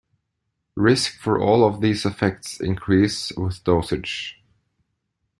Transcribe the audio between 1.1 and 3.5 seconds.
for all of these effects increases